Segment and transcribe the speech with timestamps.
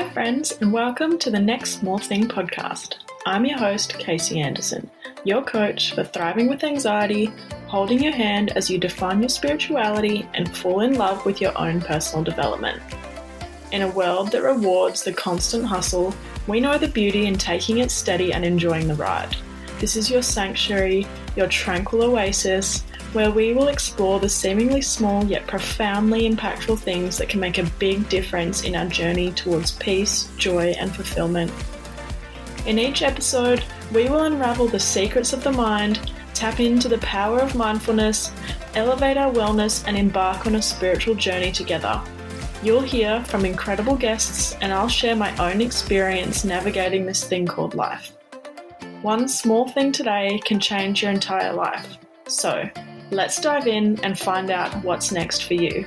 [0.00, 2.94] Hi, friends, and welcome to the Next Small Thing podcast.
[3.26, 4.90] I'm your host, Cayce Anderson,
[5.24, 7.26] your coach for thriving with anxiety,
[7.66, 11.82] holding your hand as you define your spirituality and fall in love with your own
[11.82, 12.80] personal development.
[13.72, 16.14] In a world that rewards the constant hustle,
[16.46, 19.36] we know the beauty in taking it steady and enjoying the ride.
[19.80, 21.06] This is your sanctuary,
[21.36, 27.28] your tranquil oasis, where we will explore the seemingly small yet profoundly impactful things that
[27.28, 31.52] can make a big difference in our journey towards peace, joy, and fulfillment.
[32.66, 37.40] In each episode, we will unravel the secrets of the mind, tap into the power
[37.40, 38.32] of mindfulness,
[38.74, 42.00] elevate our wellness, and embark on a spiritual journey together.
[42.62, 47.74] You'll hear from incredible guests, and I'll share my own experience navigating this thing called
[47.74, 48.12] life.
[49.02, 51.96] One small thing today can change your entire life.
[52.28, 52.68] So,
[53.12, 55.84] Let's dive in and find out what's next for you.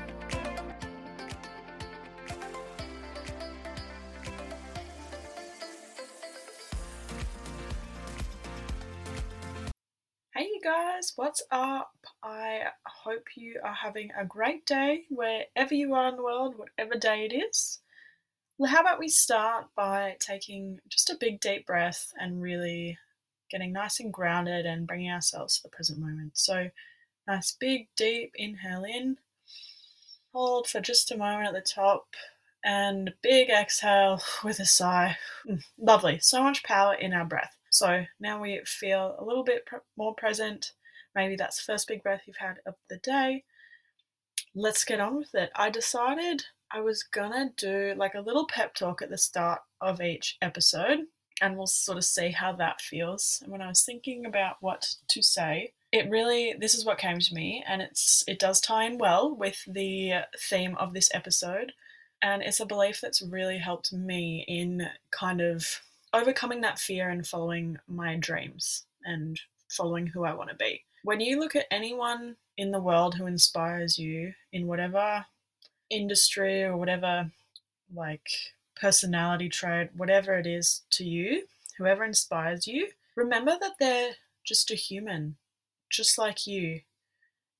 [10.34, 11.94] Hey, you guys, what's up?
[12.22, 17.00] I hope you are having a great day wherever you are in the world, whatever
[17.00, 17.80] day it is.
[18.58, 22.98] Well, how about we start by taking just a big deep breath and really
[23.50, 26.32] getting nice and grounded and bringing ourselves to the present moment.
[26.34, 26.70] So,
[27.28, 29.18] Nice big deep inhale in.
[30.34, 32.08] Hold for just a moment at the top
[32.64, 35.18] and big exhale with a sigh.
[35.48, 36.20] Mm, lovely.
[36.20, 37.56] So much power in our breath.
[37.70, 40.74] So now we feel a little bit more present.
[41.16, 43.44] Maybe that's the first big breath you've had of the day.
[44.56, 45.52] Let's get on with it.
[45.56, 50.02] I decided I was gonna do like a little pep talk at the start of
[50.02, 51.00] each episode
[51.42, 53.40] and we'll sort of see how that feels.
[53.44, 57.20] And when I was thinking about what to say, it really this is what came
[57.20, 61.72] to me and it's it does tie in well with the theme of this episode
[62.22, 65.82] and it's a belief that's really helped me in kind of
[66.14, 70.84] overcoming that fear and following my dreams and following who I want to be.
[71.04, 75.26] When you look at anyone in the world who inspires you in whatever
[75.90, 77.30] industry or whatever
[77.94, 78.30] like
[78.80, 81.44] personality trait, whatever it is to you,
[81.78, 84.12] whoever inspires you, remember that they're
[84.46, 85.36] just a human
[85.94, 86.82] just like you.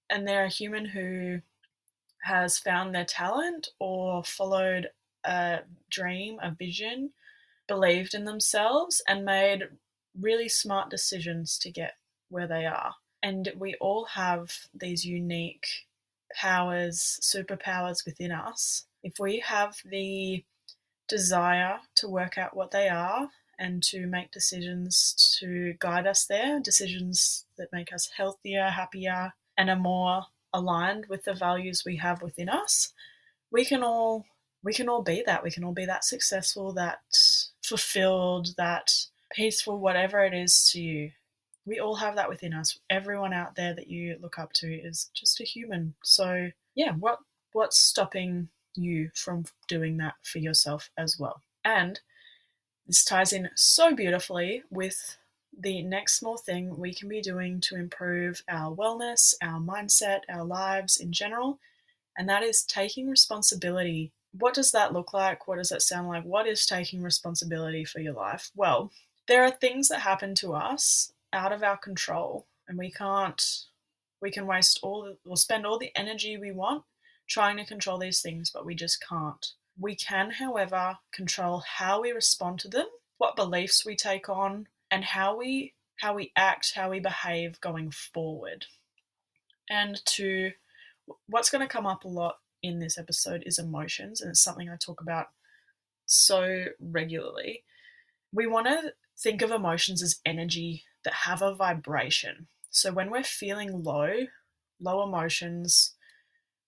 [0.10, 1.42] And they're a human who
[2.24, 4.90] has found their talent or followed
[5.24, 7.12] a dream, a vision,
[7.68, 9.64] believed in themselves, and made
[10.20, 11.94] really smart decisions to get
[12.30, 12.96] where they are.
[13.22, 15.66] And we all have these unique
[16.36, 18.86] powers, superpowers within us.
[19.04, 20.44] If we have the
[21.08, 23.30] desire to work out what they are
[23.64, 29.70] and to make decisions to guide us there, decisions that make us healthier, happier, and
[29.70, 32.94] are more aligned with the values we have within us,
[33.52, 34.26] we can all
[34.64, 35.44] we can all be that.
[35.44, 37.00] We can all be that successful, that
[37.64, 38.94] fulfilled, that
[39.34, 41.12] peaceful, whatever it is to you.
[41.66, 42.78] We all have that within us.
[42.90, 45.96] Everyone out there that you look up to is just a human.
[46.04, 47.20] So yeah, what
[47.54, 51.42] what's stopping you from doing that for yourself as well?
[51.64, 52.00] And
[52.88, 55.18] this ties in so beautifully with
[55.58, 60.44] the next small thing we can be doing to improve our wellness, our mindset, our
[60.44, 61.60] lives in general,
[62.18, 64.12] and that is taking responsibility.
[64.38, 65.48] What does that look like?
[65.48, 66.24] What does that sound like?
[66.24, 68.52] What is taking responsibility for your life?
[68.56, 68.92] Well,
[69.28, 73.66] there are things that happen to us out of our control, and we can't,
[74.22, 76.84] we can waste all, or spend all the energy we want
[77.28, 79.54] trying to control these things, but we just can't.
[79.80, 85.04] We can, however, control how we respond to them, what beliefs we take on, and
[85.04, 88.66] how we how we act, how we behave going forward.
[89.70, 90.52] And to
[91.28, 94.70] what's going to come up a lot in this episode is emotions, and it's something
[94.70, 95.28] I talk about
[96.06, 97.64] so regularly.
[98.32, 102.48] We want to think of emotions as energy that have a vibration.
[102.70, 104.14] So when we're feeling low,
[104.80, 105.94] low emotions,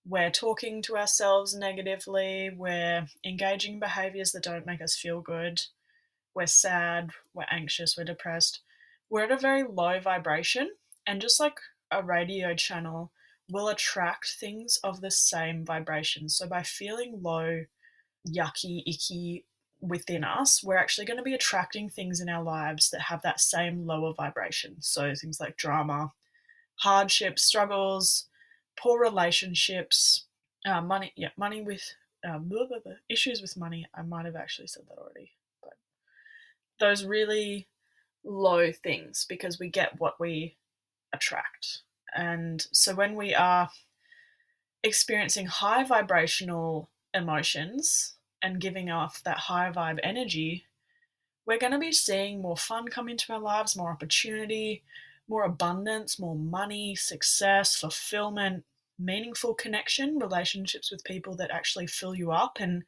[0.08, 5.62] we're talking to ourselves negatively, we're engaging in behaviors that don't make us feel good,
[6.34, 8.60] we're sad, we're anxious, we're depressed,
[9.10, 10.70] we're at a very low vibration.
[11.06, 11.58] And just like
[11.90, 13.10] a radio channel
[13.50, 16.28] will attract things of the same vibration.
[16.28, 17.64] So by feeling low,
[18.28, 19.44] yucky, icky
[19.80, 23.40] within us, we're actually going to be attracting things in our lives that have that
[23.40, 24.76] same lower vibration.
[24.80, 26.12] So things like drama,
[26.76, 28.26] hardship, struggles,
[28.76, 30.26] poor relationships,
[30.66, 31.82] uh, money, yeah, money with
[32.26, 33.86] uh, blah, blah, blah, issues with money.
[33.94, 35.32] I might have actually said that already,
[35.62, 35.74] but
[36.80, 37.68] those really
[38.24, 40.56] low things because we get what we
[41.12, 41.82] attract.
[42.14, 43.68] And so when we are
[44.82, 50.64] experiencing high vibrational emotions, and giving off that high vibe energy,
[51.46, 54.82] we're going to be seeing more fun come into our lives, more opportunity,
[55.28, 58.64] more abundance, more money, success, fulfillment,
[58.98, 62.84] meaningful connection, relationships with people that actually fill you up and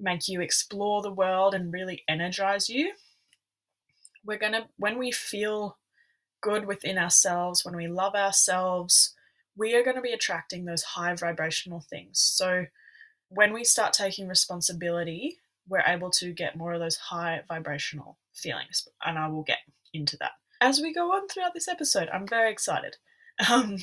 [0.00, 2.92] make you explore the world and really energize you.
[4.24, 5.78] We're going to, when we feel
[6.40, 9.14] good within ourselves, when we love ourselves,
[9.56, 12.18] we are going to be attracting those high vibrational things.
[12.18, 12.66] So
[13.28, 15.38] when we start taking responsibility,
[15.68, 18.88] we're able to get more of those high vibrational feelings.
[19.04, 19.58] And I will get
[19.92, 20.32] into that
[20.64, 22.08] as we go on throughout this episode.
[22.12, 22.96] I'm very excited.
[23.50, 23.78] Um,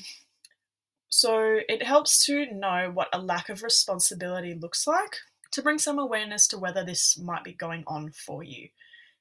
[1.09, 5.17] so it helps to know what a lack of responsibility looks like
[5.51, 8.69] to bring some awareness to whether this might be going on for you.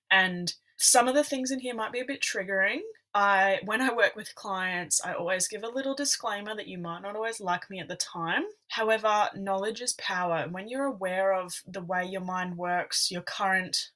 [0.08, 2.78] And some of the things in here might be a bit triggering.
[3.12, 7.02] I when I work with clients, I always give a little disclaimer that you might
[7.02, 8.44] not always like me at the time.
[8.68, 10.46] However, knowledge is power.
[10.48, 13.90] When you're aware of the way your mind works, your current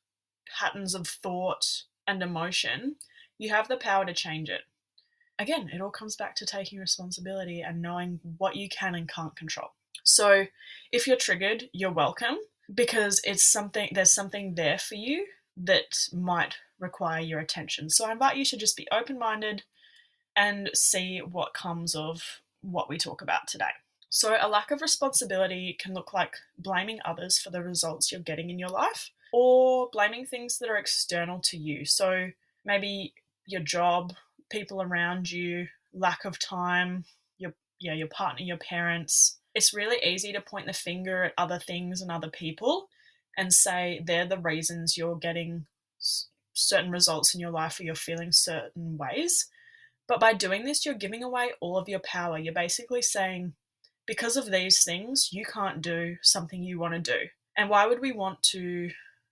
[0.58, 2.96] patterns of thought and emotion,
[3.38, 4.62] you have the power to change it.
[5.38, 9.34] Again, it all comes back to taking responsibility and knowing what you can and can't
[9.34, 9.70] control.
[10.04, 10.46] So,
[10.92, 12.36] if you're triggered, you're welcome
[12.72, 15.26] because it's something there's something there for you
[15.56, 17.90] that might require your attention.
[17.90, 19.64] So I invite you to just be open minded
[20.36, 23.70] and see what comes of what we talk about today.
[24.08, 28.48] So, a lack of responsibility can look like blaming others for the results you're getting
[28.48, 31.84] in your life or blaming things that are external to you.
[31.84, 32.31] So,
[32.64, 33.14] maybe
[33.46, 34.12] your job,
[34.50, 37.05] people around you, lack of time,
[37.38, 39.38] your yeah, your partner, your parents.
[39.55, 42.88] It's really easy to point the finger at other things and other people
[43.37, 45.67] and say they're the reasons you're getting
[46.52, 49.46] certain results in your life or you're feeling certain ways.
[50.06, 52.38] But by doing this, you're giving away all of your power.
[52.38, 53.55] You're basically saying,
[54.06, 57.29] because of these things, you can't do something you want to do.
[57.56, 58.91] And why would we want to,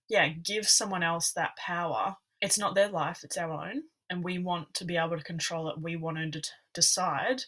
[0.09, 2.17] yeah, give someone else that power?
[2.41, 3.83] It's not their life, it's our own.
[4.09, 5.79] And we want to be able to control it.
[5.79, 6.41] We want to d-
[6.73, 7.43] decide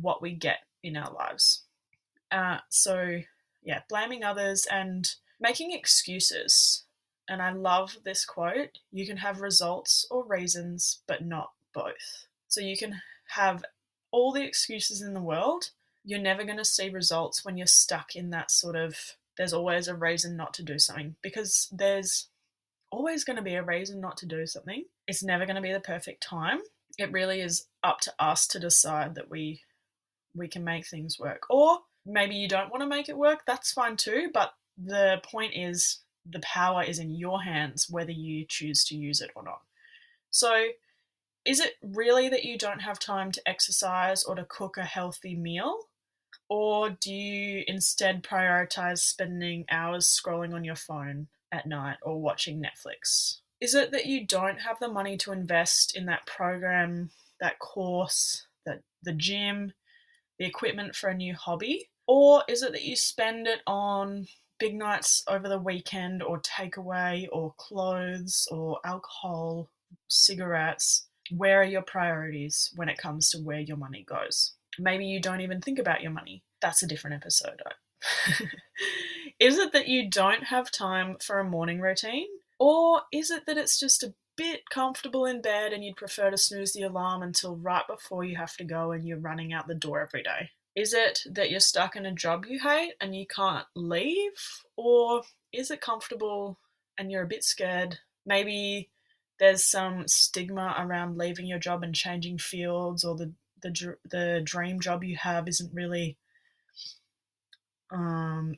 [0.00, 1.62] what we get in our lives.
[2.30, 3.20] Uh, so,
[3.62, 5.08] yeah, blaming others and
[5.40, 6.84] making excuses
[7.28, 12.26] and I love this quote you can have results or reasons, but not both.
[12.48, 13.64] So you can have
[14.10, 15.70] all the excuses in the world,
[16.04, 18.96] you're never going to see results when you're stuck in that sort of
[19.36, 22.28] there's always a reason not to do something because there's
[22.96, 24.84] always going to be a reason not to do something.
[25.06, 26.60] It's never going to be the perfect time.
[26.98, 29.60] It really is up to us to decide that we
[30.34, 31.44] we can make things work.
[31.48, 35.52] Or maybe you don't want to make it work, that's fine too, but the point
[35.54, 39.60] is the power is in your hands whether you choose to use it or not.
[40.30, 40.68] So,
[41.44, 45.36] is it really that you don't have time to exercise or to cook a healthy
[45.36, 45.78] meal?
[46.48, 52.62] Or do you instead prioritize spending hours scrolling on your phone at night or watching
[52.62, 53.38] Netflix?
[53.60, 57.10] Is it that you don't have the money to invest in that program,
[57.40, 59.72] that course, that the gym,
[60.38, 61.88] the equipment for a new hobby?
[62.06, 64.26] Or is it that you spend it on
[64.58, 69.70] big nights over the weekend or takeaway or clothes or alcohol,
[70.08, 74.54] cigarettes, where are your priorities when it comes to where your money goes?
[74.78, 76.42] Maybe you don't even think about your money.
[76.60, 77.60] That's a different episode.
[79.38, 82.28] is it that you don't have time for a morning routine?
[82.58, 86.38] Or is it that it's just a bit comfortable in bed and you'd prefer to
[86.38, 89.74] snooze the alarm until right before you have to go and you're running out the
[89.74, 90.50] door every day?
[90.74, 94.62] Is it that you're stuck in a job you hate and you can't leave?
[94.76, 96.58] Or is it comfortable
[96.98, 97.98] and you're a bit scared?
[98.26, 98.90] Maybe
[99.38, 104.80] there's some stigma around leaving your job and changing fields, or the the, the dream
[104.80, 106.16] job you have isn't really
[107.90, 108.56] um,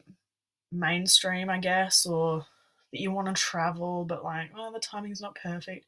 [0.72, 2.46] mainstream, I guess, or
[2.92, 5.87] that you want to travel, but like, oh, the timing's not perfect.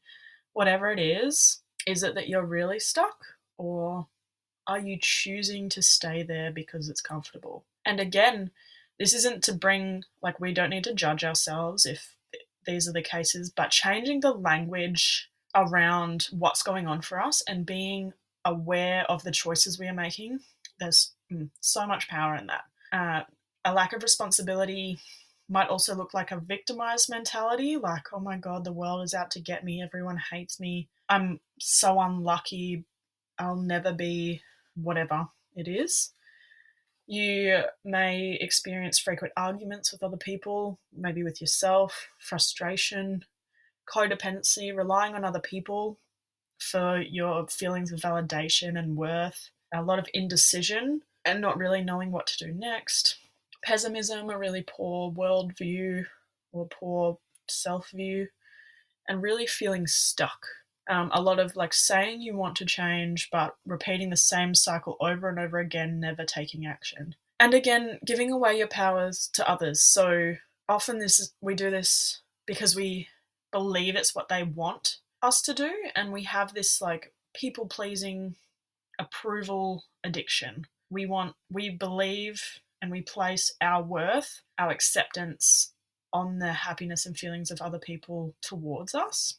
[0.52, 3.24] Whatever it is, is it that you're really stuck,
[3.56, 4.06] or
[4.66, 7.64] are you choosing to stay there because it's comfortable?
[7.84, 8.50] And again,
[8.98, 12.14] this isn't to bring, like, we don't need to judge ourselves if
[12.66, 17.64] these are the cases, but changing the language around what's going on for us and
[17.64, 18.12] being
[18.44, 20.40] aware of the choices we are making,
[20.78, 22.64] there's mm, so much power in that.
[22.92, 23.22] Uh,
[23.64, 24.98] a lack of responsibility
[25.48, 29.30] might also look like a victimized mentality like, oh my God, the world is out
[29.32, 32.84] to get me, everyone hates me, I'm so unlucky,
[33.38, 34.42] I'll never be
[34.76, 36.12] whatever it is.
[37.06, 43.24] You may experience frequent arguments with other people, maybe with yourself, frustration,
[43.92, 45.98] codependency, relying on other people
[46.60, 52.12] for your feelings of validation and worth, a lot of indecision and not really knowing
[52.12, 53.16] what to do next,
[53.62, 56.04] pessimism, a really poor worldview
[56.52, 58.28] or poor self view,
[59.08, 60.46] and really feeling stuck.
[60.88, 64.96] Um, a lot of like saying you want to change, but repeating the same cycle
[65.00, 67.14] over and over again, never taking action.
[67.38, 69.80] And again, giving away your powers to others.
[69.80, 70.34] So
[70.68, 73.08] often this is, we do this because we
[73.52, 78.34] believe it's what they want us to do, and we have this like people pleasing
[78.98, 80.66] approval addiction.
[80.90, 85.72] We want, we believe and we place our worth, our acceptance
[86.12, 89.34] on the happiness and feelings of other people towards us.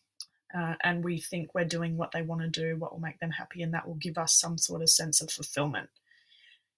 [0.56, 3.32] Uh, and we think we're doing what they want to do, what will make them
[3.32, 5.90] happy, and that will give us some sort of sense of fulfillment.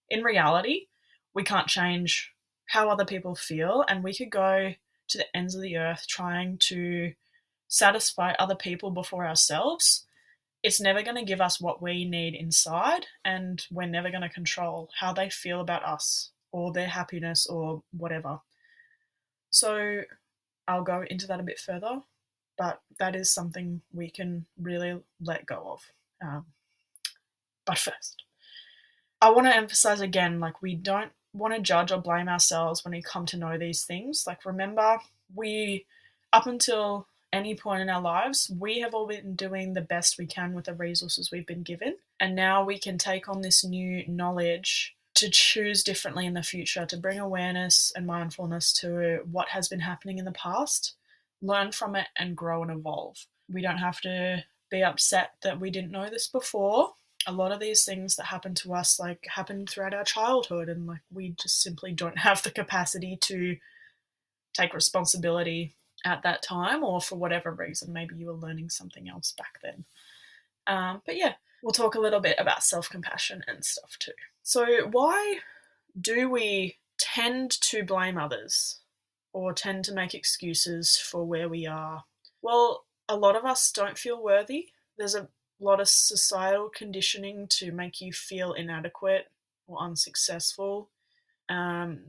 [0.10, 0.88] In reality,
[1.34, 2.32] we can't change
[2.67, 4.74] how other people feel, and we could go
[5.10, 7.13] to the ends of the earth trying to
[7.67, 10.05] satisfy other people before ourselves.
[10.62, 14.29] It's never going to give us what we need inside, and we're never going to
[14.29, 18.40] control how they feel about us or their happiness or whatever.
[19.50, 20.04] So
[20.68, 22.00] I'll go into that a bit further,
[22.58, 25.82] but that is something we can really let go of.
[26.22, 26.46] Um,
[27.66, 28.24] but first,
[29.20, 32.94] I want to emphasize again like, we don't want to judge or blame ourselves when
[32.94, 34.26] we come to know these things.
[34.28, 35.00] Like, remember,
[35.34, 35.86] we,
[36.32, 40.28] up until any point in our lives, we have all been doing the best we
[40.28, 41.96] can with the resources we've been given.
[42.20, 46.86] And now we can take on this new knowledge to choose differently in the future,
[46.86, 50.96] to bring awareness and mindfulness to what has been happening in the past,
[51.41, 53.25] learn from it, and grow and evolve.
[53.51, 56.93] We don't have to be upset that we didn't know this before.
[57.27, 60.88] A lot of these things that happen to us, like, happen throughout our childhood, and
[60.88, 63.58] like, we just simply don't have the capacity to
[64.53, 65.74] take responsibility
[66.05, 69.86] at that time, or for whatever reason, maybe you were learning something else back then.
[70.67, 74.12] Um, but yeah, we'll talk a little bit about self compassion and stuff too.
[74.43, 75.39] So, why
[76.00, 78.82] do we tend to blame others
[79.32, 82.03] or tend to make excuses for where we are?
[82.41, 84.67] Well, a lot of us don't feel worthy.
[84.98, 85.29] There's a
[85.60, 89.32] lot of societal conditioning to make you feel inadequate
[89.65, 90.89] or unsuccessful.
[91.50, 92.00] Um,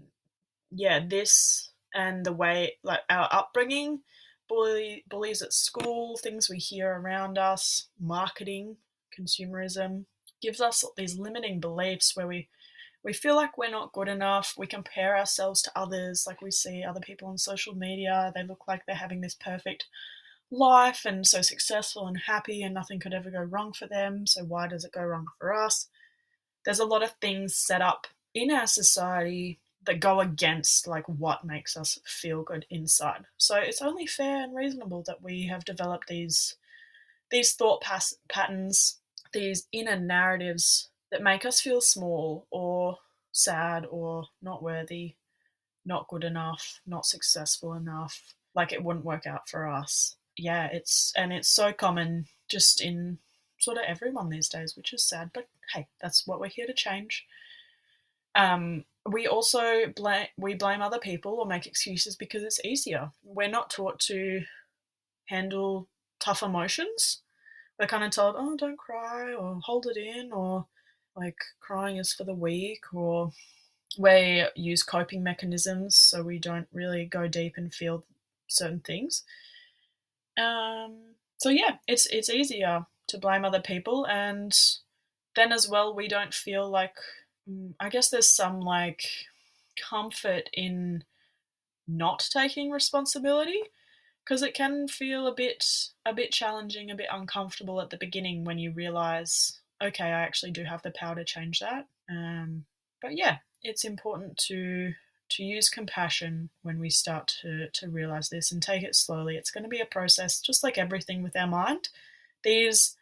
[0.71, 4.01] yeah, this and the way, like our upbringing,
[4.49, 8.77] bully, bullies at school, things we hear around us, marketing,
[9.19, 10.05] consumerism,
[10.41, 12.49] gives us these limiting beliefs where we
[13.03, 14.55] we feel like we're not good enough.
[14.57, 18.33] We compare ourselves to others, like we see other people on social media.
[18.35, 19.87] They look like they're having this perfect
[20.51, 24.27] life and so successful and happy, and nothing could ever go wrong for them.
[24.27, 25.89] So, why does it go wrong for us?
[26.65, 31.45] There's a lot of things set up in our society that go against like what
[31.45, 33.25] makes us feel good inside.
[33.37, 36.57] So it's only fair and reasonable that we have developed these
[37.31, 38.99] these thought pas- patterns
[39.35, 42.99] these inner narratives that make us feel small or
[43.33, 45.17] sad or not worthy,
[45.85, 50.17] not good enough, not successful enough, like it wouldn't work out for us.
[50.37, 53.19] Yeah, it's and it's so common just in
[53.59, 56.73] sort of everyone these days, which is sad, but hey, that's what we're here to
[56.73, 57.27] change.
[58.35, 63.11] Um, we also blame we blame other people or make excuses because it's easier.
[63.23, 64.43] We're not taught to
[65.27, 65.89] handle
[66.19, 67.21] tough emotions
[67.79, 70.67] we're kind of told, oh, don't cry or hold it in or
[71.17, 73.33] like crying is for the weak or
[73.99, 78.05] we use coping mechanisms so we don't really go deep and feel
[78.49, 79.23] certain things.
[80.37, 84.57] Um, so yeah, it's it's easier to blame other people and
[85.37, 86.97] then as well we don't feel like
[87.49, 89.05] mm, I guess there's some like
[89.77, 91.05] comfort in
[91.87, 93.61] not taking responsibility
[94.25, 95.65] because it can feel a bit
[96.07, 100.53] a bit challenging, a bit uncomfortable at the beginning when you realize, okay, I actually
[100.53, 101.87] do have the power to change that.
[102.09, 102.65] Um,
[103.03, 104.95] but yeah, it's important to
[105.31, 109.37] to use compassion when we start to to realize this and take it slowly.
[109.37, 111.89] It's going to be a process, just like everything with our mind.
[112.43, 112.97] These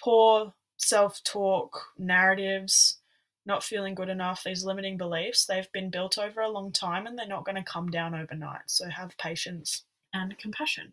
[0.00, 2.98] poor self-talk narratives
[3.46, 7.18] not feeling good enough, these limiting beliefs, they've been built over a long time and
[7.18, 8.62] they're not going to come down overnight.
[8.66, 10.92] So have patience and compassion.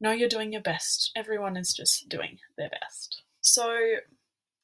[0.00, 1.10] Know you're doing your best.
[1.16, 3.22] Everyone is just doing their best.
[3.40, 3.96] So,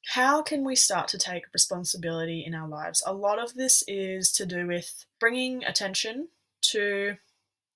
[0.07, 3.01] how can we start to take responsibility in our lives?
[3.05, 6.27] A lot of this is to do with bringing attention
[6.71, 7.15] to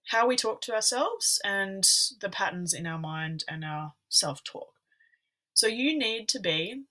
[0.10, 1.88] how we talk to ourselves and
[2.22, 4.74] the patterns in our mind and our self talk.
[5.54, 6.84] So, you need to be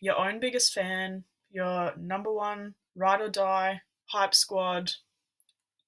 [0.00, 4.92] your own biggest fan, your number one ride or die hype squad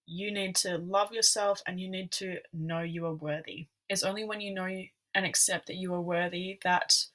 [0.07, 3.69] you need to love yourself and you need to know you are worthy.
[3.89, 4.83] It's only when you know
[5.15, 7.07] and accept that you are worthy that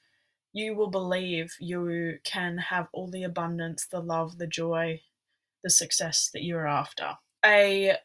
[0.52, 5.00] you will believe you can have all the abundance, the love, the joy,
[5.62, 7.18] the success that you're after.
[7.44, 7.96] A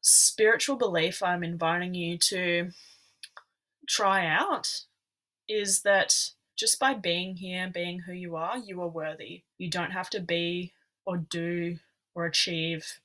[0.00, 2.70] spiritual belief I'm inviting you to
[3.88, 4.82] try out
[5.48, 9.42] is that just by being here, being who you are, you are worthy.
[9.58, 10.72] You don't have to be
[11.06, 11.78] or do
[12.14, 13.00] or achieve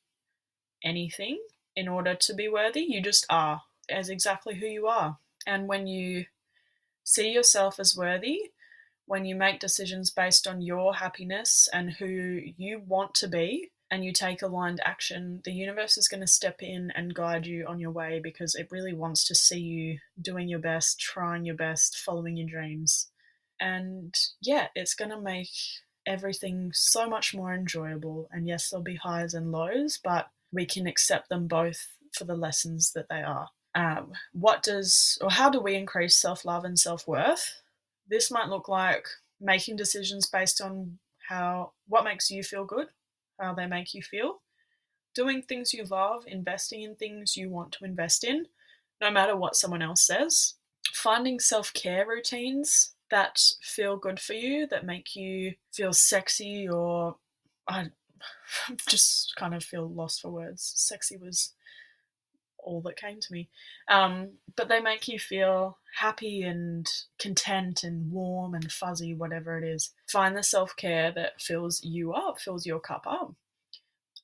[0.84, 1.40] anything
[1.76, 2.82] in order to be worthy.
[2.82, 5.18] You just are as exactly who you are.
[5.48, 6.26] And when you
[7.04, 8.52] see yourself as worthy,
[9.06, 14.06] when you make decisions based on your happiness and who you want to be, and
[14.06, 17.80] you take aligned action, the universe is going to step in and guide you on
[17.80, 21.98] your way because it really wants to see you doing your best, trying your best,
[21.98, 23.08] following your dreams.
[23.60, 25.50] And yeah, it's going to make
[26.06, 28.30] everything so much more enjoyable.
[28.32, 32.36] And yes, there'll be highs and lows, but we can accept them both for the
[32.36, 33.50] lessons that they are.
[33.75, 37.62] Um, what does, or how do we increase self love and self worth?
[38.08, 39.06] This might look like
[39.39, 42.88] making decisions based on how, what makes you feel good,
[43.39, 44.41] how they make you feel,
[45.13, 48.48] doing things you love, investing in things you want to invest in,
[49.00, 50.56] no matter what someone else says,
[50.91, 57.15] finding self care routines that feel good for you, that make you feel sexy or
[57.68, 57.89] I
[58.88, 60.72] just kind of feel lost for words.
[60.76, 61.54] Sexy was
[62.64, 63.50] all that came to me.
[63.88, 69.64] Um, but they make you feel happy and content and warm and fuzzy, whatever it
[69.64, 69.92] is.
[70.08, 73.34] Find the self care that fills you up, fills your cup up.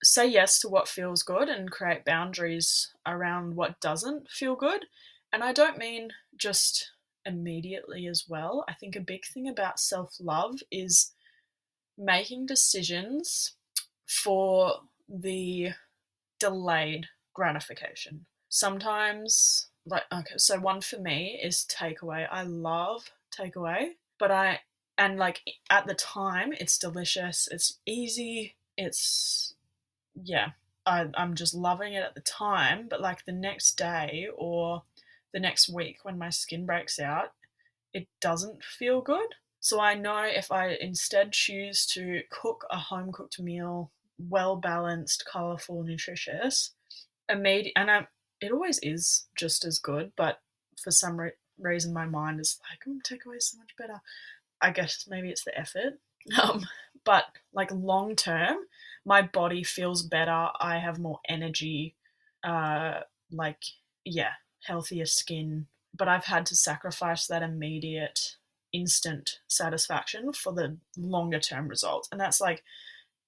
[0.04, 4.86] Say yes to what feels good and create boundaries around what doesn't feel good.
[5.32, 6.92] And I don't mean just
[7.26, 8.64] immediately as well.
[8.68, 11.14] I think a big thing about self love is
[11.98, 13.56] making decisions
[14.06, 14.74] for
[15.10, 15.70] the
[16.40, 18.26] delayed gratification.
[18.50, 22.28] Sometimes, like, okay, so one for me is takeaway.
[22.32, 24.62] I love takeaway, but I,
[24.98, 29.56] and like at the time, it's delicious, it's easy, it's,
[30.16, 30.50] yeah,
[30.86, 34.84] I, I'm just loving it at the time, but like the next day or
[35.34, 37.34] the next week when my skin breaks out,
[37.94, 39.28] it doesn't feel good.
[39.60, 45.26] So I know if I instead choose to cook a home cooked meal, well balanced,
[45.32, 46.72] colorful, nutritious,
[47.30, 48.08] immediate, and I,
[48.42, 50.40] it always is just as good, but
[50.82, 54.02] for some re- reason my mind is like, oh, takeaway is so much better.
[54.62, 56.00] I guess maybe it's the effort.
[56.42, 56.66] Um,
[57.04, 58.58] but like long term,
[59.06, 60.48] my body feels better.
[60.60, 61.94] I have more energy.
[62.44, 63.02] Uh,
[63.32, 63.62] like
[64.06, 64.32] yeah,
[64.64, 65.68] healthier skin.
[65.96, 68.38] But I've had to sacrifice that immediate,
[68.74, 72.10] instant satisfaction for the longer term results.
[72.12, 72.64] And that's like,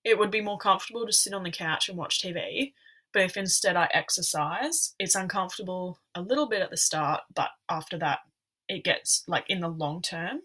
[0.04, 2.74] it would be more comfortable to sit on the couch and watch TV
[3.14, 7.98] but if instead I exercise, it's uncomfortable a little bit at the start, but after
[7.98, 8.20] that,
[8.68, 10.42] it gets like in the long term,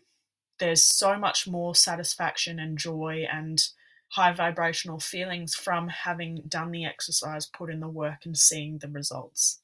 [0.59, 3.63] there's so much more satisfaction and joy and
[4.09, 8.89] high vibrational feelings from having done the exercise, put in the work, and seeing the
[8.89, 9.61] results.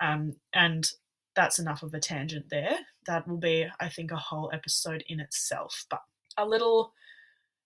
[0.00, 0.90] Um, and
[1.36, 2.78] that's enough of a tangent there.
[3.06, 5.84] That will be, I think, a whole episode in itself.
[5.90, 6.02] But
[6.38, 6.94] a little,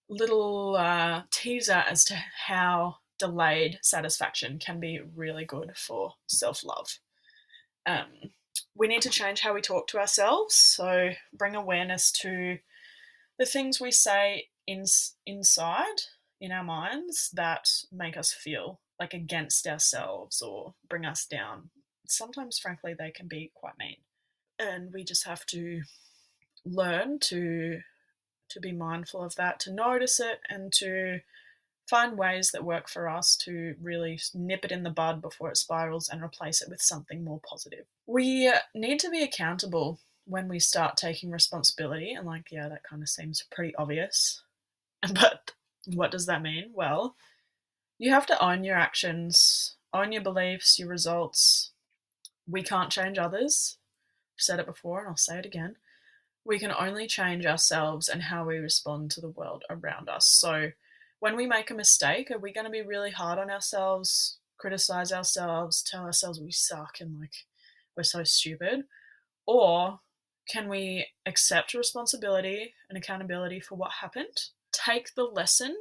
[0.09, 2.15] little uh, teaser as to
[2.47, 6.99] how delayed satisfaction can be really good for self love.
[7.87, 8.33] Um,
[8.77, 12.59] we need to change how we talk to ourselves, so bring awareness to
[13.39, 14.85] the things we say in,
[15.27, 16.03] inside
[16.41, 21.71] in our minds that make us feel like against ourselves or bring us down.
[22.07, 23.97] Sometimes, frankly, they can be quite mean,
[24.59, 25.83] and we just have to
[26.65, 27.81] learn to
[28.51, 31.21] to be mindful of that, to notice it, and to
[31.89, 35.57] find ways that work for us to really nip it in the bud before it
[35.57, 37.85] spirals and replace it with something more positive.
[38.07, 43.03] We need to be accountable when we start taking responsibility, and like, yeah, that kind
[43.03, 44.43] of seems pretty obvious.
[45.13, 45.53] But
[45.87, 46.71] what does that mean?
[46.73, 47.15] Well,
[47.99, 51.73] you have to own your actions, own your beliefs, your results.
[52.49, 53.77] We can't change others.
[54.35, 55.77] I've said it before and I'll say it again.
[56.45, 60.27] We can only change ourselves and how we respond to the world around us.
[60.27, 60.71] So,
[61.21, 65.11] when we make a mistake, are we going to be really hard on ourselves, criticize
[65.11, 67.47] ourselves, tell ourselves we suck and like
[67.97, 68.85] we're so stupid?
[69.47, 70.01] Or
[70.49, 75.77] can we accept responsibility and accountability for what happened, take the lesson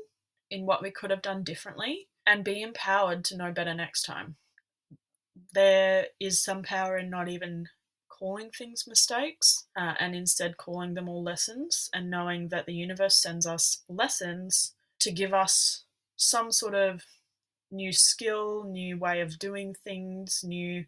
[0.49, 4.35] in what we could have done differently, and be empowered to know better next time?
[5.53, 7.67] There is some power in not even
[8.23, 13.17] calling things mistakes uh, and instead calling them all lessons and knowing that the universe
[13.17, 15.83] sends us lessons to give us
[16.15, 17.03] some sort of
[17.69, 20.85] new skill, new way of doing things, new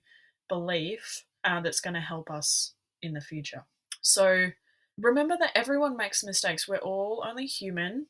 [0.47, 2.71] belief uh, that's going to help us
[3.01, 3.65] in the future.
[4.01, 4.51] So
[4.97, 6.69] remember that everyone makes mistakes.
[6.69, 8.05] We're all only human.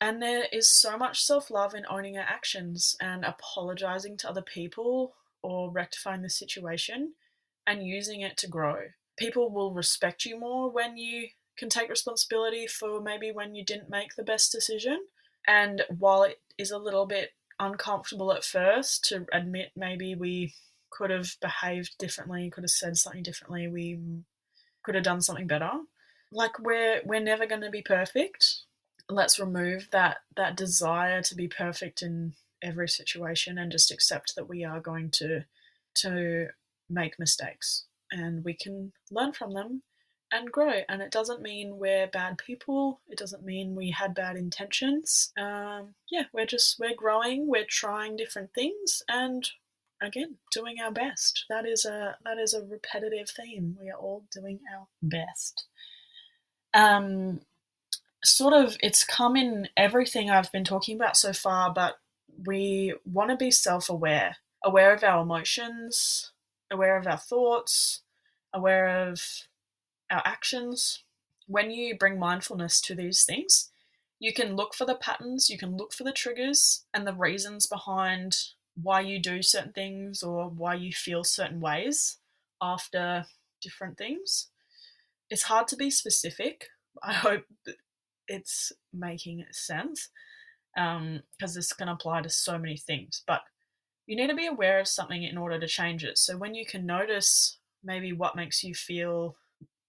[0.00, 4.42] And there is so much self love in owning our actions and apologizing to other
[4.42, 7.14] people or rectifying the situation
[7.70, 8.88] and using it to grow.
[9.16, 13.90] People will respect you more when you can take responsibility for maybe when you didn't
[13.90, 14.98] make the best decision.
[15.46, 20.54] And while it is a little bit uncomfortable at first to admit maybe we
[20.90, 23.98] could have behaved differently, could have said something differently, we
[24.82, 25.70] could have done something better.
[26.32, 28.64] Like we're we're never going to be perfect
[29.10, 34.48] let's remove that that desire to be perfect in every situation and just accept that
[34.48, 35.44] we are going to
[35.94, 36.48] to
[36.90, 39.82] make mistakes and we can learn from them
[40.32, 40.80] and grow.
[40.88, 43.00] And it doesn't mean we're bad people.
[43.08, 45.32] It doesn't mean we had bad intentions.
[45.38, 49.48] Um, yeah we're just we're growing we're trying different things and
[50.02, 51.44] again doing our best.
[51.48, 53.76] That is a that is a repetitive theme.
[53.80, 55.66] We are all doing our best.
[56.74, 57.40] Um
[58.22, 61.96] sort of it's come in everything I've been talking about so far, but
[62.46, 66.32] we want to be self-aware, aware of our emotions,
[66.70, 68.02] aware of our thoughts,
[68.52, 69.22] aware of
[70.10, 71.04] our actions.
[71.46, 73.70] When you bring mindfulness to these things,
[74.18, 77.66] you can look for the patterns, you can look for the triggers and the reasons
[77.66, 78.36] behind
[78.80, 82.18] why you do certain things or why you feel certain ways
[82.62, 83.24] after
[83.60, 84.48] different things.
[85.28, 86.66] It's hard to be specific.
[87.02, 87.44] I hope
[88.28, 90.10] it's making sense
[90.74, 93.22] because um, this can apply to so many things.
[93.26, 93.40] But
[94.10, 96.18] you need to be aware of something in order to change it.
[96.18, 99.36] So when you can notice maybe what makes you feel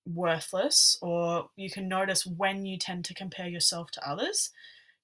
[0.06, 4.52] worthless, or you can notice when you tend to compare yourself to others,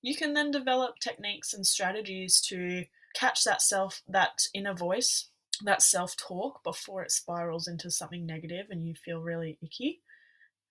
[0.04, 5.30] you can then develop techniques and strategies to catch that self, that inner voice,
[5.64, 10.00] that self talk before it spirals into something negative and you feel really icky.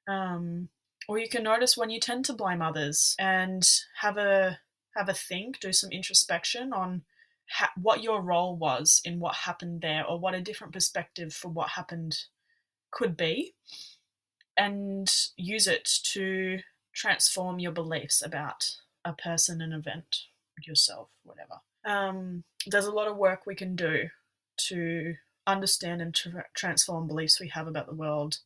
[0.07, 0.69] Um,
[1.09, 3.69] or you can notice when you tend to blame others and
[4.03, 4.61] have a
[4.95, 7.03] have a think, do some introspection on
[7.51, 11.49] ha- what your role was in what happened there, or what a different perspective for
[11.49, 12.19] what happened
[12.91, 13.55] could be,
[14.57, 16.61] and use it to
[16.95, 20.25] transform your beliefs about a person, an event,
[20.67, 21.61] yourself, whatever.
[21.85, 24.09] Um, there's a lot of work we can do
[24.69, 25.15] to
[25.47, 28.39] understand and tra- transform beliefs we have about the world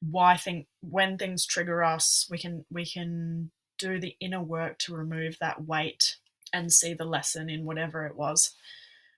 [0.00, 4.94] why think when things trigger us, we can we can do the inner work to
[4.94, 6.16] remove that weight
[6.52, 8.54] and see the lesson in whatever it was.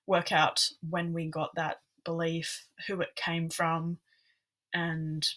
[0.06, 3.98] Work out when we got that belief, who it came from,
[4.72, 5.28] and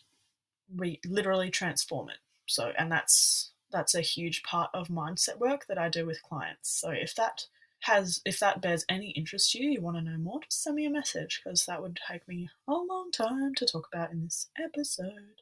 [0.75, 2.17] we literally transform it.
[2.47, 6.69] So, and that's that's a huge part of mindset work that I do with clients.
[6.69, 7.45] So, if that
[7.81, 10.75] has if that bears any interest to you, you want to know more, just send
[10.75, 14.23] me a message because that would take me a long time to talk about in
[14.23, 15.41] this episode.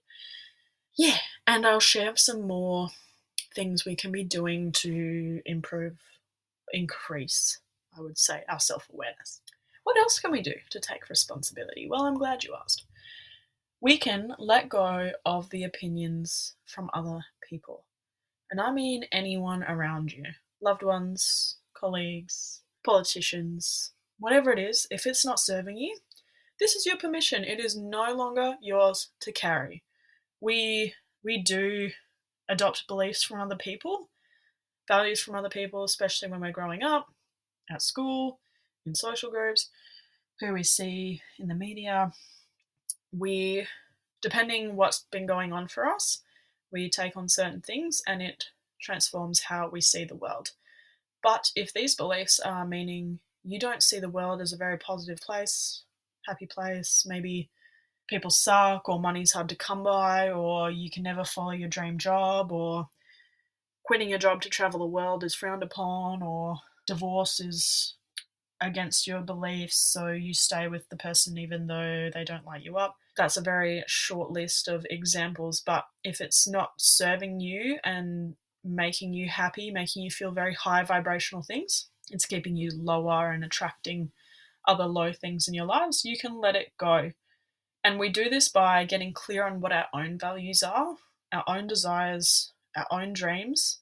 [0.96, 2.90] Yeah, and I'll share some more
[3.54, 5.98] things we can be doing to improve,
[6.74, 7.60] increase,
[7.98, 9.42] I would say, our self awareness.
[9.84, 11.88] What else can we do to take responsibility?
[11.90, 12.86] Well, I'm glad you asked.
[13.80, 17.86] We can let go of the opinions from other people.
[18.52, 20.26] And I mean anyone around you
[20.62, 25.98] loved ones, colleagues, politicians, whatever it is, if it's not serving you,
[26.60, 27.44] this is your permission.
[27.44, 29.84] It is no longer yours to carry.
[30.40, 31.90] We we do
[32.48, 34.10] adopt beliefs from other people,
[34.92, 37.08] values from other people, especially when we're growing up,
[37.70, 38.40] at school,
[38.86, 39.70] in social groups,
[40.42, 42.12] who we see in the media.
[43.14, 43.68] We,
[44.22, 46.24] depending what's been going on for us,
[46.74, 48.50] we take on certain things and it
[48.82, 50.52] transforms how we see the world.
[51.24, 55.22] But if these beliefs are meaning you don't see the world as a very positive
[55.22, 55.84] place,
[56.28, 57.50] happy place, maybe
[58.08, 61.98] people suck, or money's hard to come by, or you can never follow your dream
[61.98, 62.90] job, or
[63.84, 67.96] quitting your job to travel the world is frowned upon, or divorce is
[68.60, 72.78] against your beliefs, so you stay with the person even though they don't light you
[72.78, 72.96] up.
[73.18, 79.14] That's a very short list of examples, but if it's not serving you and making
[79.14, 81.88] you happy, making you feel very high vibrational things.
[82.10, 84.12] It's keeping you lower and attracting
[84.68, 86.06] other low things in your lives.
[86.06, 87.12] You can let it go.
[87.84, 90.96] And we do this by getting clear on what our own values are,
[91.34, 93.80] our own desires, our own dreams,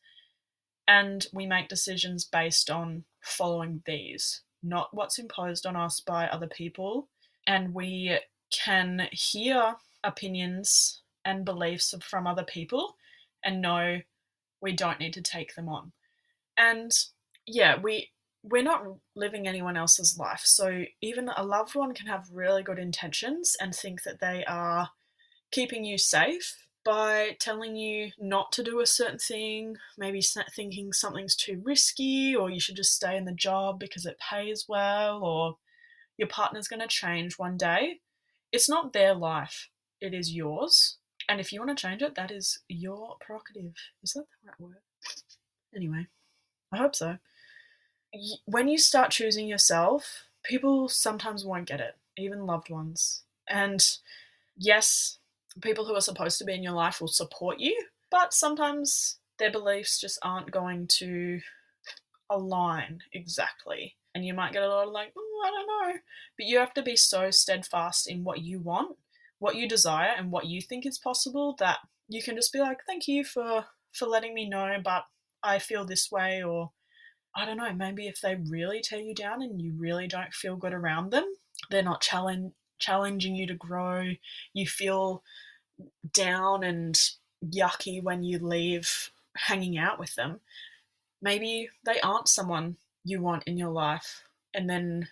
[0.88, 6.48] and we make decisions based on following these, not what's imposed on us by other
[6.48, 7.10] people.
[7.46, 8.18] And we
[8.52, 12.96] can hear opinions and beliefs from other people
[13.44, 14.00] and know
[14.62, 15.92] we don't need to take them on.
[16.58, 16.92] And
[17.46, 18.10] yeah, we
[18.42, 20.42] we're not living anyone else's life.
[20.46, 24.92] So even a loved one can have really good intentions and think that they are
[25.52, 30.22] keeping you safe by telling you not to do a certain thing, maybe
[30.56, 34.66] thinking something's too risky, or you should just stay in the job because it pays
[34.68, 35.58] well, or
[36.18, 38.00] your partner's going to change one day.
[38.52, 39.70] It's not their life,
[40.02, 40.98] it is yours.
[41.28, 43.76] And if you want to change it, that is your prerogative.
[44.02, 44.82] Is that the right word?
[45.76, 46.08] Anyway,
[46.72, 47.18] I hope so.
[48.46, 53.22] When you start choosing yourself, people sometimes won't get it, even loved ones.
[53.48, 53.86] And
[54.58, 55.19] yes,
[55.62, 57.80] people who are supposed to be in your life will support you,
[58.12, 61.40] but sometimes their beliefs just aren't going to
[62.30, 63.96] align exactly.
[64.14, 66.00] And you might get a lot of like, oh, I don't know.
[66.38, 68.98] But you have to be so steadfast in what you want,
[69.38, 72.80] what you desire, and what you think is possible that you can just be like,
[72.86, 75.06] thank you for for letting me know, but
[75.42, 76.72] I feel this way, or
[77.36, 80.56] I don't know, maybe if they really tear you down and you really don't feel
[80.56, 81.26] good around them,
[81.72, 84.12] they're not challenge, challenging you to grow,
[84.54, 85.24] you feel
[86.14, 87.00] down and
[87.46, 90.40] yucky when you leave hanging out with them,
[91.22, 94.24] maybe they aren't someone you want in your life.
[94.54, 95.08] And then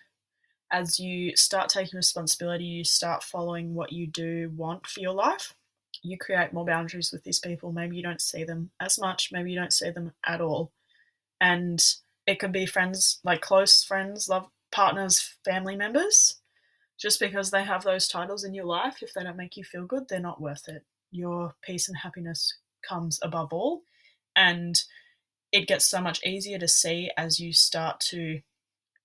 [0.70, 5.54] as you start taking responsibility, you start following what you do want for your life.
[6.02, 7.72] You create more boundaries with these people.
[7.72, 10.70] Maybe you don't see them as much, maybe you don't see them at all.
[11.40, 11.82] And
[12.26, 16.37] it could be friends, like close friends, love partners, family members.
[16.98, 19.84] Just because they have those titles in your life, if they don't make you feel
[19.84, 20.84] good, they're not worth it.
[21.10, 22.54] Your peace and happiness
[22.86, 23.82] comes above all.
[24.34, 24.82] And
[25.52, 28.40] it gets so much easier to see as you start to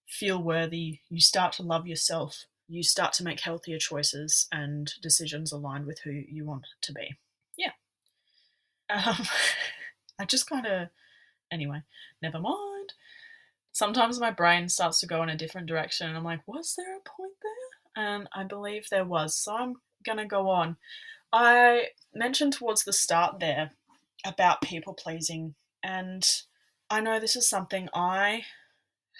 [0.07, 5.51] feel worthy, you start to love yourself, you start to make healthier choices and decisions
[5.51, 7.15] aligned with who you want to be.
[7.57, 7.71] Yeah.
[8.89, 9.25] Um,
[10.19, 10.89] I just kind of,
[11.51, 11.83] anyway,
[12.21, 12.93] never mind.
[13.71, 16.95] Sometimes my brain starts to go in a different direction, and I'm like, was there
[16.95, 17.82] a point there?
[17.95, 19.37] And I believe there was.
[19.37, 19.75] So I'm
[20.05, 20.77] going to go on.
[21.31, 23.71] I mentioned towards the start there
[24.25, 26.25] about people pleasing and
[26.89, 28.43] I know this is something I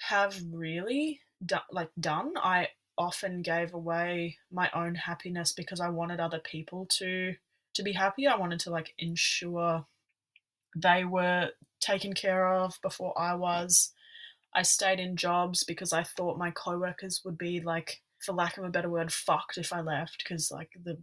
[0.08, 2.34] have really do- like done.
[2.36, 7.34] I often gave away my own happiness because I wanted other people to
[7.74, 8.28] to be happy.
[8.28, 9.86] I wanted to like ensure
[10.76, 13.92] they were taken care of before I was.
[14.54, 18.64] I stayed in jobs because I thought my coworkers would be like for lack of
[18.64, 20.98] a better word fucked if I left because like the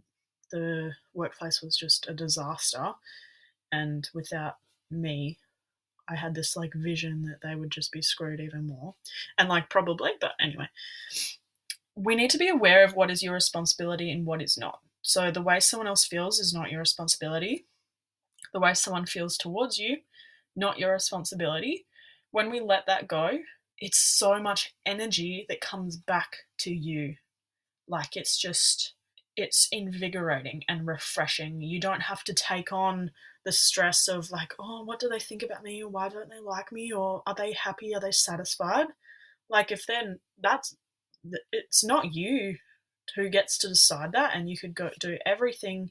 [0.50, 2.92] the workplace was just a disaster
[3.70, 4.56] and without
[4.90, 5.38] me
[6.08, 8.94] I had this like vision that they would just be screwed even more.
[9.38, 10.68] And like probably, but anyway.
[11.94, 14.80] We need to be aware of what is your responsibility and what is not.
[15.02, 17.66] So the way someone else feels is not your responsibility.
[18.52, 19.98] The way someone feels towards you,
[20.56, 21.86] not your responsibility.
[22.30, 23.38] When we let that go,
[23.82, 27.16] it's so much energy that comes back to you.
[27.88, 28.94] Like it's just
[29.36, 31.60] it's invigorating and refreshing.
[31.60, 33.10] You don't have to take on
[33.44, 35.82] the stress of like, oh, what do they think about me?
[35.82, 36.92] Or why don't they like me?
[36.92, 37.92] Or are they happy?
[37.92, 38.86] Are they satisfied?
[39.50, 40.76] Like, if then that's
[41.50, 42.58] it's not you
[43.16, 45.90] who gets to decide that, and you could go do everything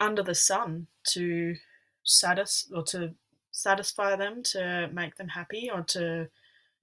[0.00, 1.56] under the sun to
[2.02, 3.12] satis or to
[3.52, 6.30] satisfy them, to make them happy, or to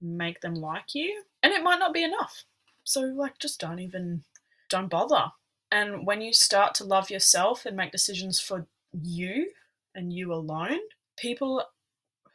[0.00, 2.44] make them like you, and it might not be enough.
[2.84, 4.22] So, like, just don't even
[4.68, 5.32] don't bother.
[5.70, 9.50] And when you start to love yourself and make decisions for you
[9.94, 10.78] and you alone,
[11.16, 11.64] people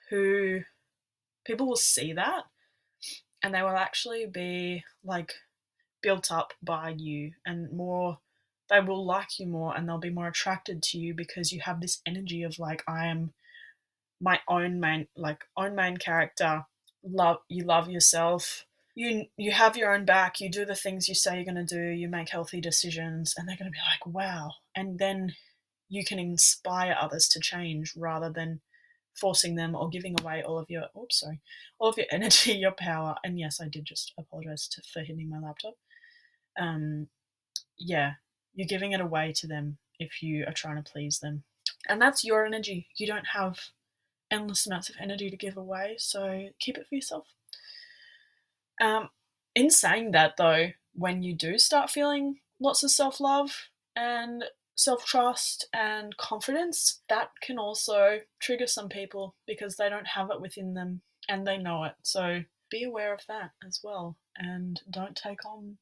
[0.09, 0.61] who
[1.45, 2.43] people will see that
[3.41, 5.33] and they will actually be like
[6.01, 8.19] built up by you and more
[8.69, 11.81] they will like you more and they'll be more attracted to you because you have
[11.81, 13.33] this energy of like I am
[14.21, 16.65] my own main like own main character
[17.03, 18.65] love you love yourself.
[18.95, 20.39] You you have your own back.
[20.39, 21.89] You do the things you say you're going to do.
[21.89, 24.51] You make healthy decisions and they're going to be like wow.
[24.75, 25.33] And then
[25.89, 28.61] you can inspire others to change rather than
[29.13, 31.41] forcing them or giving away all of your oops sorry
[31.77, 33.15] all of your energy your power.
[33.23, 35.75] And yes i did just apologize to, for hitting my laptop.
[36.59, 37.07] Um
[37.77, 38.13] yeah
[38.53, 41.43] you're giving it away to them if you are trying to please them.
[41.87, 42.87] And that's your energy.
[42.97, 43.59] You don't have
[44.31, 47.27] endless amounts of energy to give away so keep it for yourself
[48.81, 49.09] um,
[49.55, 54.43] in saying that, though, when you do start feeling lots of self love and
[54.75, 60.41] self trust and confidence, that can also trigger some people because they don't have it
[60.41, 61.93] within them and they know it.
[62.01, 65.77] So be aware of that as well and don't take on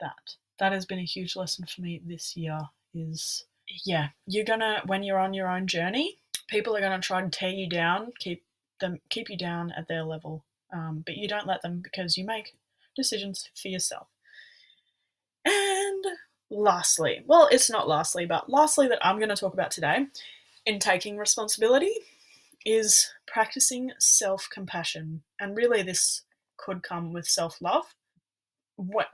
[0.00, 0.34] that.
[0.58, 2.58] That has been a huge lesson for me this year
[2.94, 3.44] is
[3.84, 7.50] yeah, you're gonna when you're on your own journey, people are gonna try and tear
[7.50, 8.44] you down, keep
[8.80, 12.24] them keep you down at their level um, but you don't let them because you
[12.24, 12.56] make
[12.96, 14.08] decisions for yourself.
[15.44, 16.04] And
[16.50, 20.06] lastly, well, it's not lastly, but lastly, that I'm going to talk about today
[20.64, 21.92] in taking responsibility
[22.64, 25.22] is practicing self compassion.
[25.40, 26.22] And really, this
[26.56, 27.94] could come with self love,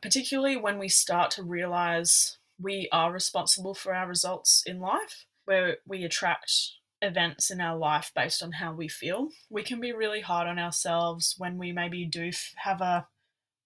[0.02, 5.78] particularly when we start to realize we are responsible for our results in life, where
[5.86, 9.28] we attract events in our life based on how we feel.
[9.50, 13.06] We can be really hard on ourselves when we maybe do have a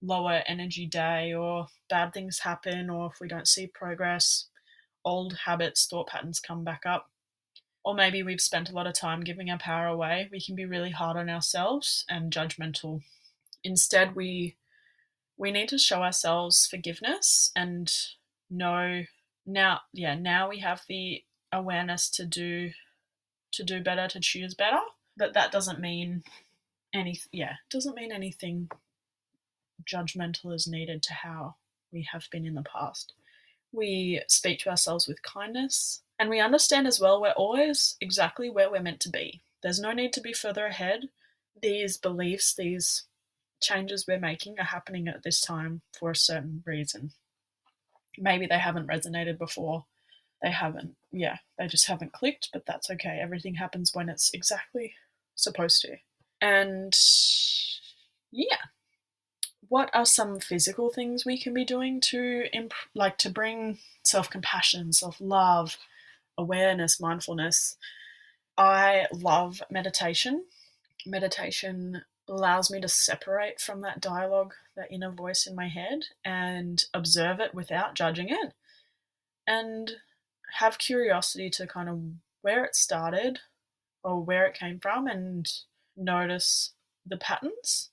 [0.03, 4.49] lower energy day or bad things happen or if we don't see progress,
[5.05, 7.09] old habits, thought patterns come back up.
[7.85, 10.29] Or maybe we've spent a lot of time giving our power away.
[10.31, 13.01] We can be really hard on ourselves and judgmental.
[13.65, 14.57] Instead, we
[15.37, 17.93] we need to show ourselves forgiveness and
[18.51, 19.03] know
[19.45, 22.71] now yeah, now we have the awareness to do
[23.53, 24.81] to do better, to choose better.
[25.17, 26.23] But that doesn't mean
[26.95, 28.71] any yeah, doesn't mean anything
[29.85, 31.57] judgmental is needed to how
[31.93, 33.13] we have been in the past.
[33.73, 38.71] We speak to ourselves with kindness, and we understand as well we're always exactly where
[38.71, 39.41] we're meant to be.
[39.63, 41.09] There's no need to be further ahead.
[41.61, 43.05] These beliefs, these
[43.61, 47.13] changes we're making are happening at this time for a certain reason.
[48.19, 49.87] Maybe they haven't resonated before.
[50.43, 53.21] They haven't, yeah, they just haven't clicked, but that's okay.
[53.23, 54.95] Everything happens when it's exactly
[55.37, 55.97] supposed to.
[56.41, 56.97] And
[58.33, 58.57] yeah,
[59.73, 64.93] what are some physical things we can be doing to imp- like to bring self-compassion
[64.93, 65.79] self-love
[66.37, 67.77] awareness mindfulness
[68.59, 70.45] i love meditation
[71.07, 76.85] meditation allows me to separate from that dialogue that inner voice in my head and
[76.93, 78.53] observe it without judging it
[79.47, 79.93] and
[80.59, 82.01] have curiosity to kind of
[82.43, 83.41] where it started
[84.03, 85.49] or where it came from and
[85.97, 86.73] notice
[87.07, 87.91] the patterns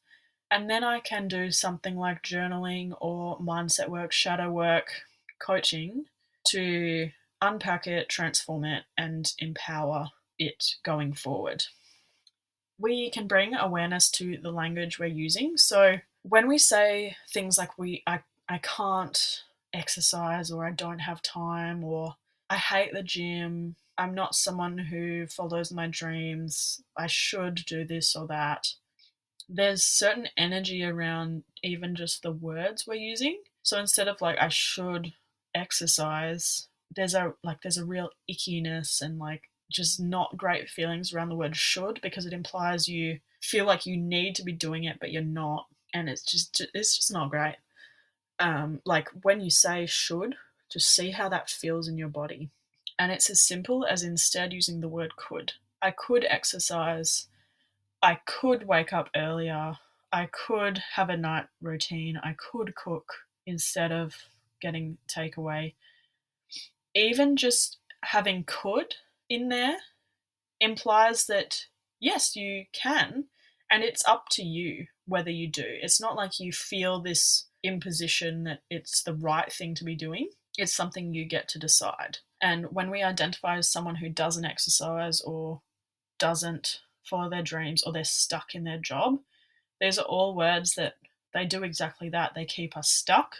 [0.51, 5.03] and then I can do something like journaling or mindset work, shadow work,
[5.39, 6.05] coaching
[6.47, 7.09] to
[7.41, 11.65] unpack it, transform it, and empower it going forward.
[12.79, 15.57] We can bring awareness to the language we're using.
[15.57, 19.43] So when we say things like we I, I can't
[19.73, 22.15] exercise or I don't have time or
[22.49, 28.15] I hate the gym, I'm not someone who follows my dreams, I should do this
[28.15, 28.67] or that
[29.49, 33.41] there's certain energy around even just the words we're using.
[33.63, 35.13] So instead of like I should
[35.55, 41.29] exercise, there's a like there's a real ickiness and like just not great feelings around
[41.29, 44.97] the word should because it implies you feel like you need to be doing it
[44.99, 47.57] but you're not and it's just it's just not great.
[48.39, 50.35] Um like when you say should,
[50.69, 52.49] just see how that feels in your body.
[52.97, 55.53] And it's as simple as instead using the word could.
[55.81, 57.27] I could exercise
[58.01, 59.77] I could wake up earlier.
[60.11, 62.17] I could have a night routine.
[62.23, 63.11] I could cook
[63.45, 64.15] instead of
[64.61, 65.73] getting takeaway.
[66.95, 68.95] Even just having could
[69.29, 69.77] in there
[70.59, 71.65] implies that
[71.99, 73.25] yes, you can,
[73.69, 75.65] and it's up to you whether you do.
[75.65, 80.29] It's not like you feel this imposition that it's the right thing to be doing.
[80.57, 82.19] It's something you get to decide.
[82.41, 85.61] And when we identify as someone who doesn't exercise or
[86.19, 89.19] doesn't follow their dreams or they're stuck in their job.
[89.81, 90.95] These are all words that
[91.33, 92.33] they do exactly that.
[92.35, 93.35] They keep us stuck.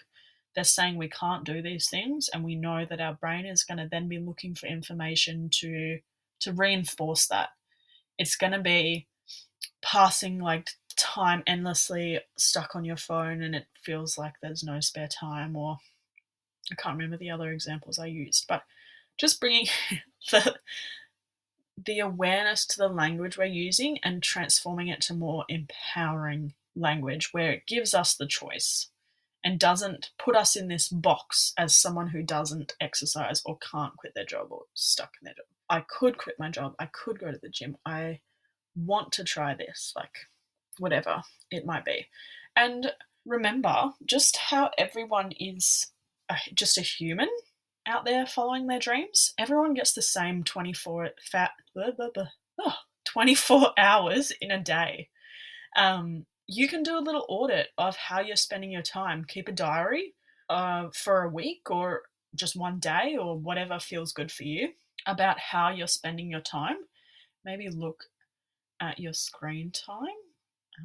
[0.56, 3.78] They're saying we can't do these things, and we know that our brain is going
[3.78, 6.00] to then be looking for information to
[6.42, 7.50] to reinforce that.
[8.18, 9.08] It's going to be
[9.82, 15.08] passing like time endlessly stuck on your phone, and it feels like there's no spare
[15.08, 15.56] time.
[15.56, 15.78] Or
[16.72, 18.64] I can't remember the other examples I used, but
[19.18, 19.68] just bringing
[20.32, 20.56] the
[21.86, 27.52] the awareness to the language we're using and transforming it to more empowering language where
[27.52, 28.90] it gives us the choice
[29.44, 34.14] and doesn't put us in this box as someone who doesn't exercise or can't quit
[34.14, 35.46] their job or stuck in their job.
[35.70, 36.76] I could quit my job.
[36.80, 37.78] I could go to the gym.
[37.86, 38.20] I
[38.76, 40.28] want to try this, like
[40.78, 42.08] whatever it might be.
[42.56, 42.92] And
[43.26, 45.88] remember just how everyone is
[46.30, 47.30] a, just a human
[47.88, 52.28] out there following their dreams, everyone gets the same 24 fat blah, blah, blah,
[52.60, 55.10] oh, 24 hours in a day.
[55.76, 59.26] Um, you can do a little audit of how you're spending your time.
[59.28, 60.16] Keep a diary
[60.50, 62.04] uh, for a week or
[62.36, 64.70] just one day or whatever feels good for you
[65.06, 66.78] about how you're spending your time.
[67.46, 68.06] Maybe look
[68.82, 70.08] at your screen time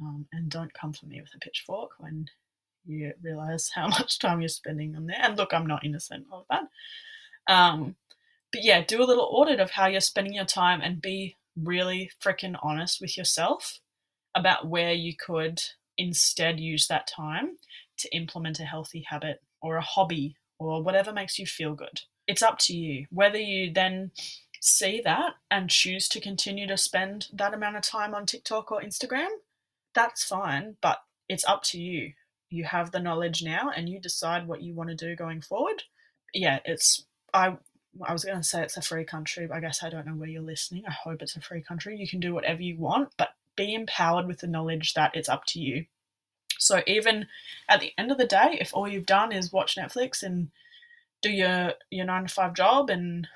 [0.01, 2.27] um, and don't come for me with a pitchfork when
[2.85, 5.19] you realize how much time you're spending on there.
[5.21, 6.63] And look, I'm not innocent of that.
[7.47, 7.95] Um,
[8.51, 12.09] but yeah, do a little audit of how you're spending your time and be really
[12.23, 13.79] freaking honest with yourself
[14.33, 15.61] about where you could
[15.97, 17.57] instead use that time
[17.97, 22.01] to implement a healthy habit or a hobby or whatever makes you feel good.
[22.27, 23.07] It's up to you.
[23.11, 24.11] Whether you then
[24.61, 28.81] see that and choose to continue to spend that amount of time on TikTok or
[28.81, 29.27] Instagram,
[29.93, 32.13] that's fine, but it's up to you.
[32.55, 35.83] You have the knowledge now and you decide what you want to do going forward.
[36.33, 37.57] Yeah, it's I
[38.05, 40.15] I was going to say it's a free country, but I guess I don't know
[40.15, 40.83] where you're listening.
[40.87, 41.97] I hope it's a free country.
[41.97, 45.45] You can do whatever you want, but be empowered with the knowledge that it's up
[45.47, 45.85] to you.
[46.57, 47.27] So even
[47.69, 50.49] at the end of the day, if all you've done is watch Netflix and
[51.21, 53.27] do your your nine to five job and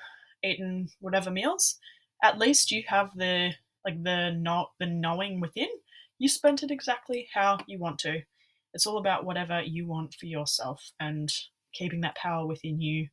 [0.42, 1.78] eating whatever meals,
[2.22, 3.52] at least you have the
[3.84, 5.68] like the not the knowing within.
[6.18, 8.22] You spent it exactly how you want to.
[8.74, 11.32] It's all about whatever you want for yourself and
[11.72, 13.08] keeping that power within you,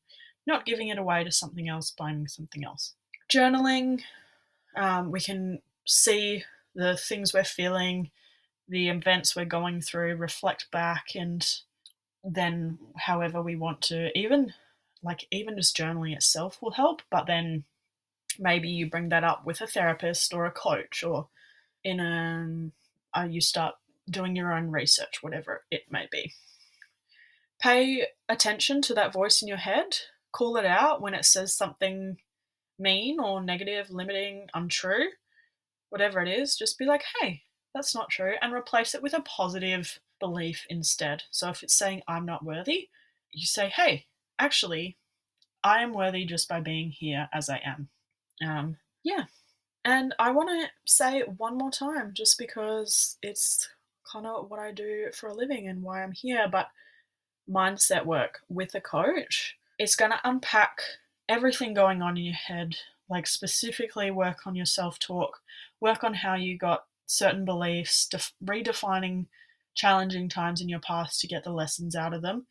[0.46, 2.94] not giving it away to something else, buying something else.
[3.32, 4.02] Journaling,
[4.76, 6.44] um, we can see
[6.76, 8.12] the things we're feeling,
[8.68, 11.46] the events we're going through, reflect back, and
[12.24, 14.54] then however we want to, even
[15.04, 17.64] like even just journaling itself will help, but then
[18.40, 21.28] maybe you bring that up with a therapist or a coach or
[21.84, 22.70] in a
[23.18, 23.76] uh, you start
[24.10, 26.34] doing your own research whatever it may be
[27.62, 29.98] pay attention to that voice in your head
[30.32, 32.18] call it out when it says something
[32.80, 35.08] mean or negative limiting untrue
[35.90, 37.44] whatever it is, just be like, hey,
[37.74, 41.24] that's not true, and replace it with a positive belief instead.
[41.32, 42.90] So if it's saying, I'm not worthy,
[43.32, 44.06] you say, hey,
[44.40, 44.98] actually,
[45.64, 47.90] I am worthy just by being here as I am.
[48.48, 49.26] Um, yeah.
[49.86, 53.70] And I want to say it one more time just because it's
[54.12, 56.48] kind of what I do for a living and why I'm here.
[56.52, 56.68] But
[57.50, 60.80] mindset work with a coach, it's going to unpack
[61.30, 62.76] everything going on in your head,
[63.10, 65.40] like specifically work on your self talk,
[65.80, 69.28] work on how you got certain beliefs, def- redefining
[69.76, 72.48] challenging times in your past to get the lessons out of them.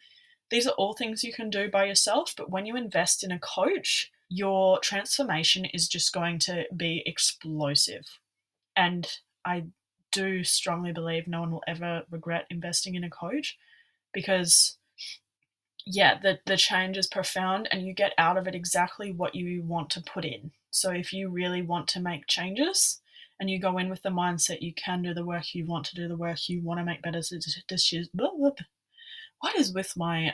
[0.48, 3.38] These are all things you can do by yourself, but when you invest in a
[3.38, 8.18] coach, your transformation is just going to be explosive.
[8.76, 9.06] And
[9.44, 9.66] I
[10.16, 13.58] do strongly believe no one will ever regret investing in a coach
[14.12, 14.78] because
[15.84, 19.62] yeah, the, the change is profound and you get out of it exactly what you
[19.62, 20.50] want to put in.
[20.70, 23.00] So if you really want to make changes,
[23.38, 25.94] and you go in with the mindset you can do the work, you want to
[25.94, 27.20] do the work, you want to make better
[27.68, 28.08] decisions.
[28.14, 30.32] What is with my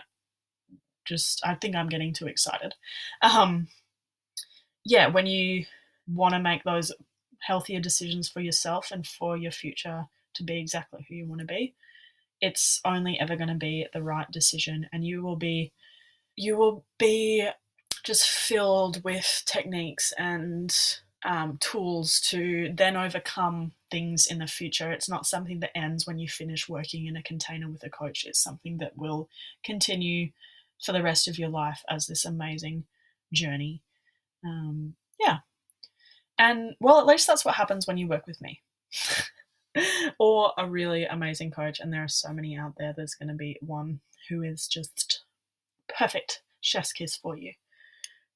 [1.04, 1.44] just?
[1.44, 2.74] I think I'm getting too excited.
[3.20, 3.66] Um,
[4.84, 5.64] yeah, when you
[6.06, 6.92] want to make those
[7.46, 11.46] healthier decisions for yourself and for your future to be exactly who you want to
[11.46, 11.74] be,
[12.40, 15.72] it's only ever going to be the right decision, and you will be,
[16.36, 17.48] you will be
[18.04, 20.74] just filled with techniques and
[21.24, 24.90] um, tools to then overcome things in the future.
[24.90, 28.24] It's not something that ends when you finish working in a container with a coach.
[28.24, 29.28] It's something that will
[29.62, 30.30] continue
[30.84, 32.84] for the rest of your life as this amazing
[33.32, 33.82] journey.
[34.44, 35.38] Um, yeah.
[36.38, 38.60] And well, at least that's what happens when you work with me.
[40.18, 41.80] or a really amazing coach.
[41.80, 42.92] And there are so many out there.
[42.96, 45.22] There's going to be one who is just
[45.98, 47.52] perfect chef's kiss for you.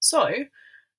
[0.01, 0.31] So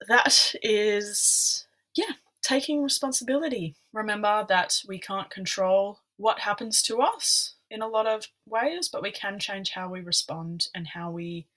[0.08, 3.76] that is yeah, taking responsibility.
[3.92, 9.02] Remember that we can't control what happens to us in a lot of ways, but
[9.02, 11.48] we can change how we respond and how we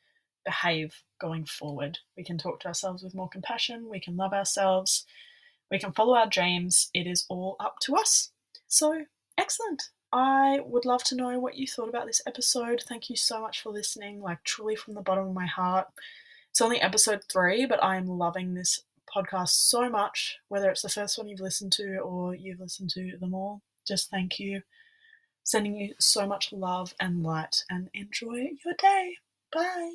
[0.45, 1.99] behave going forward.
[2.16, 5.05] We can talk to ourselves with more compassion, we can love ourselves,
[5.70, 6.90] we can follow our dreams.
[6.94, 8.30] It is all up to us.
[8.68, 9.04] So,
[9.38, 9.82] excellent.
[10.12, 12.82] I would love to know what you thought about this episode.
[12.88, 15.86] Thank you so much for listening, like truly from the bottom of my heart.
[16.50, 18.82] It's only episode three, but I'm loving this
[19.14, 23.16] podcast so much, whether it's the first one you've listened to or you've listened to
[23.20, 23.62] them all.
[23.86, 24.62] Just thank you.
[25.44, 29.16] Sending you so much love and light and enjoy your day.
[29.52, 29.94] Bye.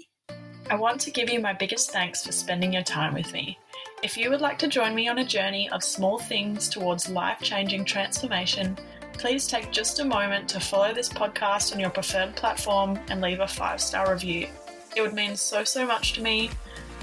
[0.69, 3.57] I want to give you my biggest thanks for spending your time with me.
[4.03, 7.39] If you would like to join me on a journey of small things towards life
[7.41, 8.77] changing transformation,
[9.13, 13.39] please take just a moment to follow this podcast on your preferred platform and leave
[13.39, 14.47] a five star review.
[14.95, 16.51] It would mean so, so much to me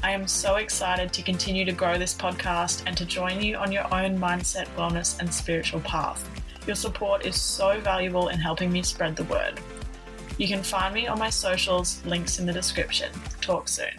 [0.05, 3.70] I am so excited to continue to grow this podcast and to join you on
[3.70, 6.28] your own mindset, wellness, and spiritual path.
[6.66, 9.61] Your support is so valuable in helping me spread the word.
[10.38, 13.12] You can find me on my socials, links in the description.
[13.40, 13.93] Talk soon.